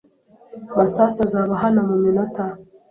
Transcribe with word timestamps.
Masasu 0.77 1.19
azaba 1.25 1.53
hano 1.63 1.79
muminota. 1.87 2.45